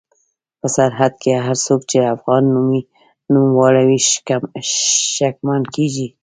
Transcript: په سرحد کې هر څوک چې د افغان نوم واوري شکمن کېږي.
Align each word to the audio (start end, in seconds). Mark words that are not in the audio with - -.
په 0.59 0.67
سرحد 0.75 1.13
کې 1.21 1.31
هر 1.47 1.57
څوک 1.65 1.81
چې 1.89 1.97
د 2.01 2.05
افغان 2.15 2.43
نوم 3.33 3.47
واوري 3.57 3.99
شکمن 5.17 5.61
کېږي. 5.75 6.07